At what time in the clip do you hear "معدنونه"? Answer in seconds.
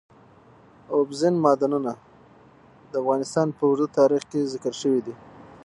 1.43-1.93